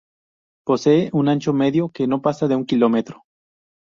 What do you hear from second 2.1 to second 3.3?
pasa de un kilómetro.